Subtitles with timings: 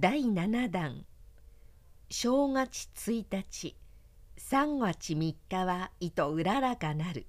[0.00, 1.04] 第7弾。
[2.08, 3.76] 正月1日。
[4.36, 7.26] 3月3日は糸うららかなる。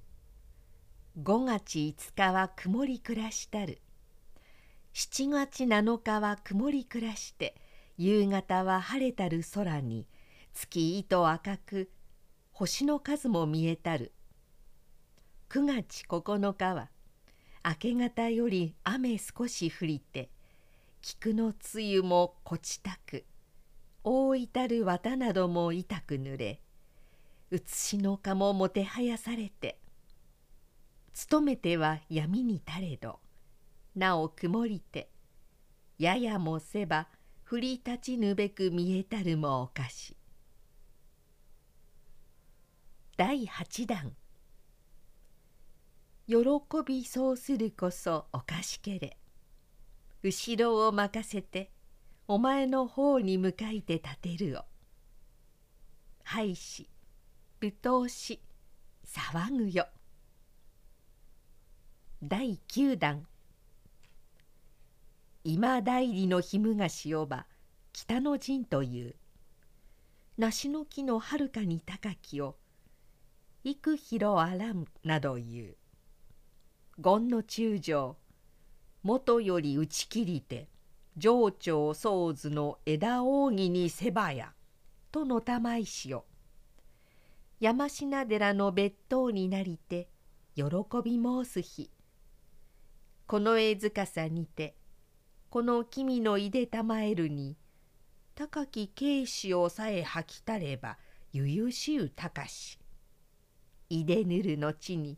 [1.19, 3.81] 5月5日は曇り暮らしたる。
[4.93, 7.55] 7月7日は曇り暮らして
[7.97, 10.05] 夕方は晴れたる空に
[10.53, 11.89] 月糸赤く
[12.51, 14.13] 星の数も見えたる。
[15.49, 16.91] 9月9日は
[17.65, 20.29] 明け方より雨少し降りて
[21.01, 23.25] 菊の露もこちたく。
[24.03, 26.61] 大いたる綿なども痛く濡れ。
[27.51, 29.79] 写しの蚊ももてはやされて。
[31.13, 33.19] 勤めては闇にたれど。
[33.95, 35.09] なお曇りて。
[35.97, 37.07] ややもせば
[37.49, 40.15] 降り立ちぬべく見えたるもおかし。
[43.17, 44.13] 第八弾
[46.27, 46.35] 喜
[46.85, 49.18] びそうするこそおかしけれ。
[50.21, 51.71] 後ろを任せて
[52.27, 54.61] お前の方に向かいて立てるを
[56.23, 56.87] 廃止
[57.61, 58.41] 舞踏し
[59.05, 59.87] 騒ぐよ。
[62.21, 63.25] 第九弾。
[65.43, 67.47] 今代理のひむがしおば
[67.91, 69.15] 北の陣という。
[70.37, 72.57] 梨の木のはるかに高きを
[73.63, 75.75] 幾広あらんなどいう。
[77.01, 78.17] 権の中将
[79.03, 80.67] 元より打ち切りて
[81.15, 84.53] 上長宗図の枝扇にせばや
[85.11, 86.25] とのたまいしよ。
[87.59, 90.07] 山科寺の別当になりて
[90.55, 90.63] 喜
[91.03, 91.89] び申す日。
[93.27, 94.75] この絵塚さにて
[95.49, 97.57] この君のいでたまえるに
[98.35, 100.97] 高き慶子をさえ吐きたれば
[101.31, 102.79] ゆゆしゅうたかし。
[103.89, 105.17] いでぬるのちに。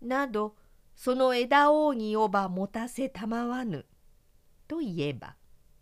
[0.00, 0.56] など
[0.94, 3.86] その枝扇をば持たせたまわぬ」
[4.68, 5.36] と言えば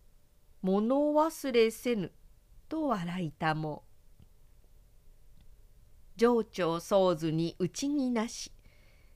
[0.62, 2.12] 「物忘れせぬ」
[2.68, 3.84] と笑いたも。
[6.16, 8.52] 上長宗図に内になし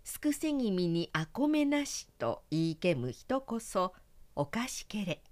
[0.03, 3.93] すくせ気味にあこめなしと言いけむ人こそ
[4.35, 5.23] おかしけれ。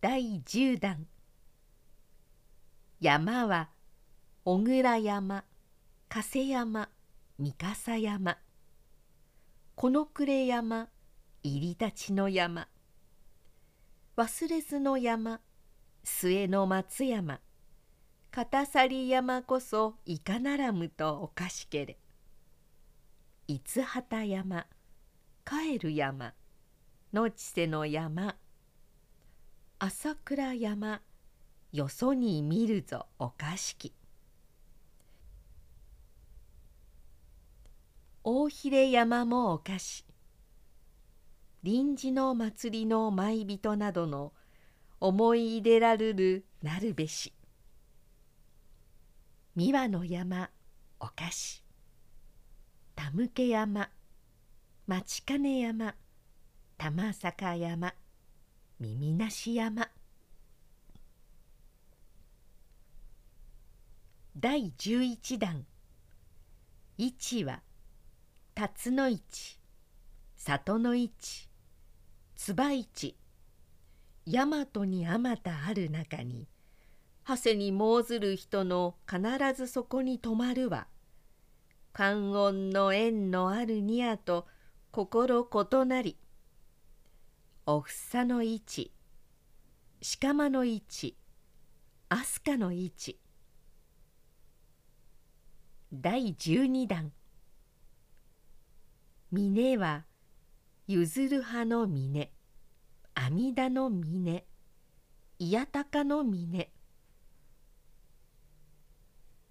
[0.00, 1.06] 第十弾
[3.00, 3.70] 山は
[4.44, 5.44] 小倉山
[6.08, 6.95] 加瀬山。
[7.38, 8.38] 三笠山。
[9.74, 10.88] この暮れ山
[11.42, 12.66] 入り立ちの山。
[14.16, 15.42] 忘れずの山
[16.02, 17.40] 末の松山。
[18.30, 21.98] 片去り山こそいかならむとおかしけれ。
[23.48, 24.66] 五畑山
[25.44, 26.32] 帰る山。
[27.12, 28.36] 野千世の山。
[29.78, 31.02] 朝倉山
[31.70, 33.92] よそに見るぞおかしき。
[38.28, 40.04] 大秀山もおかし
[41.62, 44.32] 臨時の祭りの舞人などの
[44.98, 47.32] 思い入れらるるなるべし。
[49.54, 50.50] 三輪の山
[50.98, 51.62] おかし
[52.96, 53.90] 田向山
[54.88, 55.94] 町金山
[56.78, 57.94] 玉坂山
[58.80, 59.88] 耳なし山。
[64.36, 65.64] 第十一弾
[66.98, 67.62] 一は
[68.58, 69.60] 辰の市
[70.38, 71.50] 里の市
[72.36, 73.16] 椿市
[74.24, 76.48] 大和にあまたある中に
[77.28, 79.20] 長谷に申ずる人の必
[79.54, 80.86] ずそこに泊まるは
[81.92, 84.46] 観音の縁のあるにやと
[84.90, 86.16] 心異なり。
[87.66, 88.90] おふさの位置
[90.18, 91.14] 鹿間の位置
[92.08, 93.20] 飛鳥の位置
[95.92, 97.12] 第十二弾
[99.32, 100.04] 峰は
[100.86, 102.30] 譲る派の峰
[103.14, 104.44] 阿弥陀の峰
[105.38, 106.70] いやたかの峰。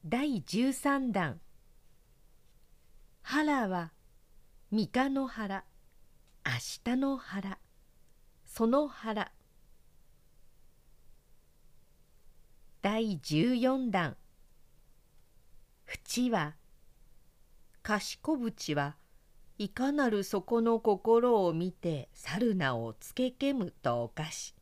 [0.05, 1.41] 第十三弾
[3.21, 3.91] 原は
[4.71, 5.65] 三日の原
[6.45, 7.59] 明日の原
[8.45, 9.31] その原。
[12.81, 14.16] 第十四弾
[15.85, 16.55] 淵は
[17.83, 18.95] 賢淵は
[19.57, 24.53] いかなるそこの心を見て猿名をつけけむとおかし。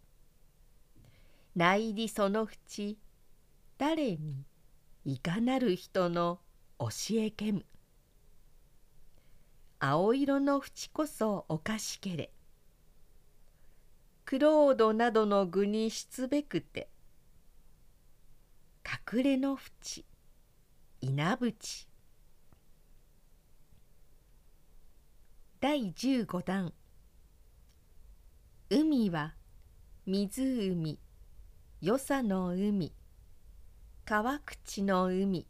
[1.55, 2.99] 内裏その淵
[3.77, 4.45] 誰に
[5.03, 6.39] いかなる人の
[6.77, 7.65] 教えけむ。
[9.79, 12.31] 青色の淵こそおかしけれ。
[14.25, 16.87] クロードなどの具にしつべくて
[19.11, 20.05] 隠れの淵
[21.01, 21.92] 稲淵。
[25.63, 26.73] 第十五弾
[28.69, 29.33] 海は
[30.05, 30.99] 湖
[31.79, 32.91] よさの海。
[34.03, 35.47] 川口の海。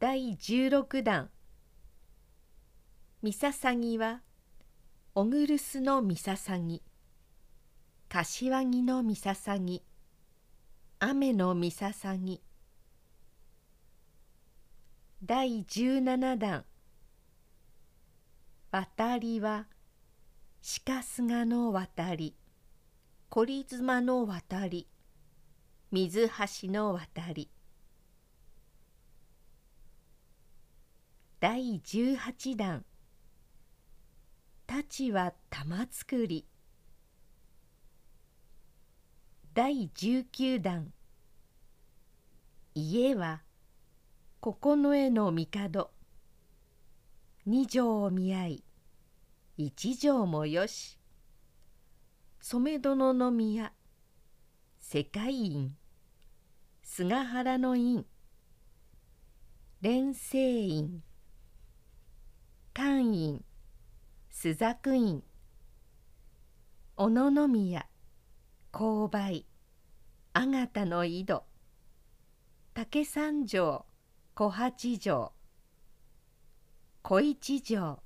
[0.00, 1.30] 第十六弾
[3.22, 4.22] みささぎは
[5.14, 6.82] おぐるすのみささぎ
[8.08, 9.84] 柏木のみささぎ
[10.98, 12.42] 雨のみささぎ
[15.22, 16.64] 第十七弾
[18.72, 19.66] 渡りは
[20.86, 22.36] 鹿菅の渡り
[23.44, 24.86] り妻の渡り
[25.90, 27.50] 水橋の渡り。
[31.40, 32.84] 第十八弾
[34.68, 36.46] 太刀は玉作り。
[39.52, 40.92] 第十九弾
[42.76, 43.42] 家は
[44.40, 45.90] 九重の帝。
[47.46, 48.64] 二条を見合い。
[49.56, 50.98] 一条もよし。
[52.40, 53.72] 染殿の宮。
[54.78, 55.74] 世界院。
[56.82, 58.04] 菅原の院。
[59.80, 61.02] 蓮生院。
[62.74, 63.44] 寛院。
[64.30, 65.22] 朱雀院。
[66.96, 67.86] 小野宮。
[68.70, 69.46] 勾配。
[70.34, 71.42] あがたの井戸。
[72.74, 73.86] 竹三条。
[74.34, 75.32] 小八条。
[77.02, 78.02] 小一条